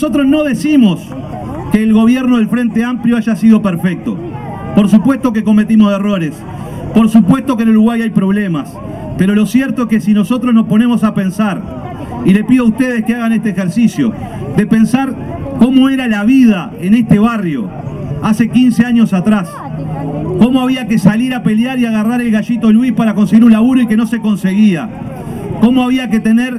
nosotros 0.00 0.26
no 0.26 0.44
decimos 0.44 1.06
que 1.72 1.82
el 1.82 1.92
gobierno 1.92 2.38
del 2.38 2.48
Frente 2.48 2.82
Amplio 2.82 3.18
haya 3.18 3.36
sido 3.36 3.60
perfecto. 3.60 4.16
Por 4.74 4.88
supuesto 4.88 5.30
que 5.34 5.44
cometimos 5.44 5.92
errores. 5.92 6.32
Por 6.94 7.10
supuesto 7.10 7.54
que 7.54 7.64
en 7.64 7.68
Uruguay 7.68 8.00
hay 8.00 8.08
problemas. 8.08 8.72
Pero 9.18 9.34
lo 9.34 9.44
cierto 9.44 9.82
es 9.82 9.88
que 9.88 10.00
si 10.00 10.14
nosotros 10.14 10.54
nos 10.54 10.64
ponemos 10.68 11.04
a 11.04 11.12
pensar, 11.12 11.60
y 12.24 12.32
le 12.32 12.44
pido 12.44 12.64
a 12.64 12.68
ustedes 12.68 13.04
que 13.04 13.14
hagan 13.14 13.34
este 13.34 13.50
ejercicio, 13.50 14.10
de 14.56 14.66
pensar 14.66 15.14
cómo 15.58 15.90
era 15.90 16.08
la 16.08 16.24
vida 16.24 16.72
en 16.80 16.94
este 16.94 17.18
barrio 17.18 17.68
hace 18.22 18.48
15 18.48 18.86
años 18.86 19.12
atrás, 19.12 19.50
cómo 20.38 20.62
había 20.62 20.88
que 20.88 20.98
salir 20.98 21.34
a 21.34 21.42
pelear 21.42 21.78
y 21.78 21.84
agarrar 21.84 22.22
el 22.22 22.30
gallito 22.30 22.72
Luis 22.72 22.94
para 22.94 23.14
conseguir 23.14 23.44
un 23.44 23.52
laburo 23.52 23.82
y 23.82 23.86
que 23.86 23.98
no 23.98 24.06
se 24.06 24.18
conseguía, 24.20 24.88
cómo 25.60 25.82
había 25.82 26.08
que 26.08 26.20
tener 26.20 26.58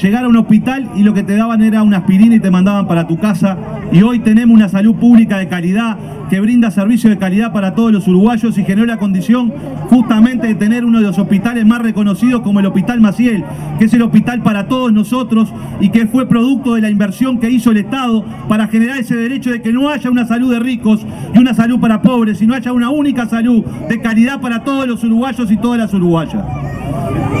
llegar 0.00 0.24
a 0.24 0.28
un 0.28 0.36
hospital 0.36 0.90
y 0.96 1.02
lo 1.02 1.14
que 1.14 1.22
te 1.22 1.36
daban 1.36 1.62
era 1.62 1.82
una 1.82 1.98
aspirina 1.98 2.34
y 2.34 2.40
te 2.40 2.50
mandaban 2.50 2.86
para 2.86 3.06
tu 3.06 3.18
casa. 3.18 3.56
Y 3.92 4.02
hoy 4.02 4.18
tenemos 4.20 4.54
una 4.54 4.68
salud 4.68 4.94
pública 4.96 5.38
de 5.38 5.48
calidad 5.48 5.96
que 6.34 6.40
brinda 6.40 6.68
servicios 6.72 7.12
de 7.12 7.16
calidad 7.16 7.52
para 7.52 7.76
todos 7.76 7.92
los 7.92 8.08
uruguayos 8.08 8.58
y 8.58 8.64
generó 8.64 8.86
la 8.86 8.96
condición 8.96 9.52
justamente 9.88 10.48
de 10.48 10.56
tener 10.56 10.84
uno 10.84 10.98
de 10.98 11.04
los 11.04 11.16
hospitales 11.16 11.64
más 11.64 11.80
reconocidos 11.80 12.42
como 12.42 12.58
el 12.58 12.66
Hospital 12.66 13.00
Maciel, 13.00 13.44
que 13.78 13.84
es 13.84 13.94
el 13.94 14.02
hospital 14.02 14.42
para 14.42 14.66
todos 14.66 14.92
nosotros 14.92 15.52
y 15.80 15.90
que 15.90 16.08
fue 16.08 16.26
producto 16.26 16.74
de 16.74 16.80
la 16.80 16.90
inversión 16.90 17.38
que 17.38 17.48
hizo 17.50 17.70
el 17.70 17.76
Estado 17.76 18.24
para 18.48 18.66
generar 18.66 18.98
ese 18.98 19.14
derecho 19.14 19.52
de 19.52 19.62
que 19.62 19.72
no 19.72 19.90
haya 19.90 20.10
una 20.10 20.26
salud 20.26 20.50
de 20.50 20.58
ricos 20.58 21.06
y 21.32 21.38
una 21.38 21.54
salud 21.54 21.78
para 21.78 22.02
pobres, 22.02 22.38
sino 22.38 22.54
haya 22.54 22.72
una 22.72 22.90
única 22.90 23.28
salud 23.28 23.64
de 23.88 24.00
calidad 24.00 24.40
para 24.40 24.64
todos 24.64 24.88
los 24.88 25.04
uruguayos 25.04 25.52
y 25.52 25.56
todas 25.56 25.78
las 25.78 25.94
uruguayas. 25.94 26.42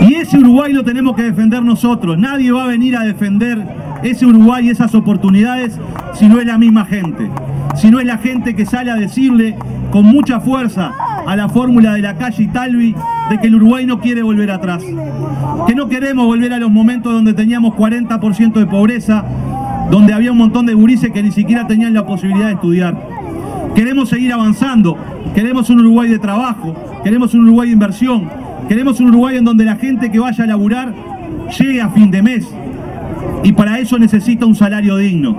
Y 0.08 0.14
ese 0.14 0.38
Uruguay 0.38 0.72
lo 0.72 0.84
tenemos 0.84 1.16
que 1.16 1.24
defender 1.24 1.64
nosotros. 1.64 2.16
Nadie 2.16 2.52
va 2.52 2.62
a 2.62 2.68
venir 2.68 2.96
a 2.96 3.02
defender 3.02 3.60
ese 4.04 4.24
Uruguay 4.24 4.68
y 4.68 4.70
esas 4.70 4.94
oportunidades 4.94 5.80
si 6.12 6.28
no 6.28 6.38
es 6.38 6.46
la 6.46 6.58
misma 6.58 6.84
gente. 6.84 7.28
Si 7.76 7.90
no 7.90 8.00
es 8.00 8.06
la 8.06 8.18
gente 8.18 8.54
que 8.54 8.66
sale 8.66 8.90
a 8.90 8.96
decirle 8.96 9.56
con 9.90 10.04
mucha 10.04 10.40
fuerza 10.40 10.92
a 11.26 11.36
la 11.36 11.48
fórmula 11.48 11.94
de 11.94 12.02
la 12.02 12.16
calle 12.16 12.48
Talvi 12.52 12.94
de 13.30 13.38
que 13.38 13.46
el 13.46 13.56
Uruguay 13.56 13.86
no 13.86 14.00
quiere 14.00 14.22
volver 14.22 14.50
atrás. 14.50 14.82
Que 15.66 15.74
no 15.74 15.88
queremos 15.88 16.26
volver 16.26 16.52
a 16.52 16.58
los 16.58 16.70
momentos 16.70 17.12
donde 17.12 17.32
teníamos 17.32 17.74
40% 17.74 18.52
de 18.54 18.66
pobreza, 18.66 19.24
donde 19.90 20.12
había 20.12 20.32
un 20.32 20.38
montón 20.38 20.66
de 20.66 20.74
gurises 20.74 21.10
que 21.10 21.22
ni 21.22 21.32
siquiera 21.32 21.66
tenían 21.66 21.94
la 21.94 22.06
posibilidad 22.06 22.46
de 22.46 22.54
estudiar. 22.54 22.96
Queremos 23.74 24.08
seguir 24.08 24.32
avanzando, 24.32 24.96
queremos 25.34 25.68
un 25.70 25.80
Uruguay 25.80 26.08
de 26.08 26.18
trabajo, 26.18 26.74
queremos 27.02 27.34
un 27.34 27.42
Uruguay 27.42 27.68
de 27.68 27.74
inversión, 27.74 28.28
Queremos 28.68 28.98
un 28.98 29.08
Uruguay 29.08 29.36
en 29.36 29.44
donde 29.44 29.64
la 29.64 29.76
gente 29.76 30.10
que 30.10 30.18
vaya 30.18 30.44
a 30.44 30.46
laburar 30.46 30.94
llegue 31.58 31.82
a 31.82 31.90
fin 31.90 32.10
de 32.10 32.22
mes. 32.22 32.48
Y 33.42 33.52
para 33.52 33.78
eso 33.78 33.98
necesita 33.98 34.46
un 34.46 34.54
salario 34.54 34.96
digno. 34.96 35.36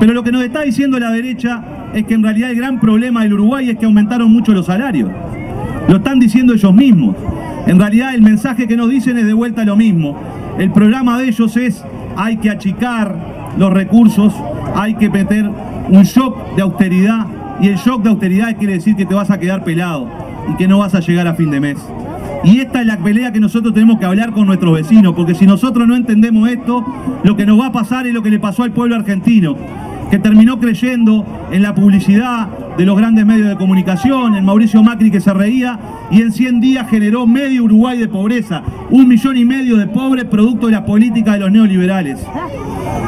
Pero 0.00 0.14
lo 0.14 0.24
que 0.24 0.32
nos 0.32 0.42
está 0.42 0.62
diciendo 0.62 0.98
la 0.98 1.12
derecha 1.12 1.62
es 1.92 2.04
que 2.06 2.14
en 2.14 2.22
realidad 2.22 2.50
el 2.50 2.56
gran 2.56 2.80
problema 2.80 3.22
del 3.22 3.34
Uruguay 3.34 3.68
es 3.68 3.78
que 3.78 3.84
aumentaron 3.84 4.32
mucho 4.32 4.52
los 4.52 4.66
salarios. 4.66 5.10
Lo 5.88 5.96
están 5.96 6.18
diciendo 6.18 6.54
ellos 6.54 6.74
mismos. 6.74 7.14
En 7.66 7.78
realidad 7.78 8.14
el 8.14 8.22
mensaje 8.22 8.66
que 8.66 8.76
nos 8.76 8.88
dicen 8.88 9.18
es 9.18 9.26
de 9.26 9.34
vuelta 9.34 9.62
lo 9.64 9.76
mismo. 9.76 10.18
El 10.58 10.72
programa 10.72 11.18
de 11.18 11.28
ellos 11.28 11.54
es 11.58 11.84
hay 12.16 12.38
que 12.38 12.48
achicar 12.48 13.14
los 13.58 13.72
recursos, 13.72 14.32
hay 14.74 14.94
que 14.94 15.10
meter 15.10 15.50
un 15.88 16.02
shock 16.02 16.54
de 16.56 16.62
austeridad 16.62 17.26
y 17.60 17.68
el 17.68 17.76
shock 17.76 18.02
de 18.02 18.08
austeridad 18.08 18.56
quiere 18.56 18.74
decir 18.74 18.96
que 18.96 19.04
te 19.04 19.14
vas 19.14 19.30
a 19.30 19.38
quedar 19.38 19.64
pelado 19.64 20.08
y 20.50 20.56
que 20.56 20.66
no 20.66 20.78
vas 20.78 20.94
a 20.94 21.00
llegar 21.00 21.26
a 21.26 21.34
fin 21.34 21.50
de 21.50 21.60
mes. 21.60 21.76
Y 22.42 22.60
esta 22.60 22.80
es 22.80 22.86
la 22.86 22.96
pelea 22.96 23.32
que 23.32 23.40
nosotros 23.40 23.74
tenemos 23.74 23.98
que 23.98 24.06
hablar 24.06 24.32
con 24.32 24.46
nuestros 24.46 24.74
vecinos, 24.74 25.14
porque 25.14 25.34
si 25.34 25.46
nosotros 25.46 25.86
no 25.86 25.94
entendemos 25.94 26.48
esto, 26.48 26.84
lo 27.22 27.36
que 27.36 27.44
nos 27.44 27.60
va 27.60 27.66
a 27.66 27.72
pasar 27.72 28.06
es 28.06 28.14
lo 28.14 28.22
que 28.22 28.30
le 28.30 28.38
pasó 28.38 28.62
al 28.62 28.72
pueblo 28.72 28.96
argentino, 28.96 29.56
que 30.10 30.18
terminó 30.18 30.58
creyendo 30.58 31.24
en 31.52 31.62
la 31.62 31.74
publicidad 31.74 32.48
de 32.76 32.84
los 32.84 32.96
grandes 32.96 33.24
medios 33.24 33.48
de 33.48 33.56
comunicación, 33.56 34.34
en 34.34 34.44
Mauricio 34.44 34.82
Macri 34.82 35.10
que 35.10 35.20
se 35.20 35.32
reía, 35.32 35.78
y 36.10 36.20
en 36.20 36.32
100 36.32 36.60
días 36.60 36.90
generó 36.90 37.26
medio 37.26 37.64
Uruguay 37.64 37.98
de 37.98 38.08
pobreza, 38.08 38.62
un 38.90 39.06
millón 39.06 39.36
y 39.36 39.44
medio 39.44 39.76
de 39.76 39.86
pobres 39.86 40.24
producto 40.24 40.66
de 40.66 40.72
la 40.72 40.84
política 40.84 41.34
de 41.34 41.40
los 41.40 41.52
neoliberales. 41.52 42.18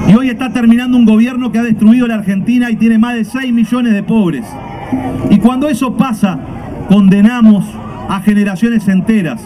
Y 0.08 0.14
hoy 0.14 0.28
está 0.28 0.52
terminando 0.52 0.96
un 0.96 1.04
gobierno 1.04 1.50
que 1.50 1.58
ha 1.58 1.62
destruido 1.62 2.06
la 2.06 2.16
Argentina 2.16 2.70
y 2.70 2.76
tiene 2.76 2.98
más 2.98 3.14
de 3.14 3.24
6 3.24 3.52
millones 3.52 3.92
de 3.92 4.02
pobres. 4.02 4.44
Y 5.30 5.38
cuando 5.38 5.68
eso 5.68 5.96
pasa, 5.96 6.38
condenamos 6.88 7.64
a 8.08 8.20
generaciones 8.20 8.86
enteras. 8.88 9.40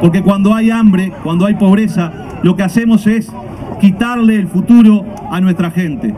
Porque 0.00 0.22
cuando 0.22 0.54
hay 0.54 0.70
hambre, 0.70 1.12
cuando 1.22 1.46
hay 1.46 1.54
pobreza, 1.54 2.12
lo 2.42 2.56
que 2.56 2.62
hacemos 2.62 3.06
es 3.06 3.30
quitarle 3.80 4.36
el 4.36 4.48
futuro 4.48 5.04
a 5.30 5.40
nuestra 5.40 5.70
gente. 5.70 6.14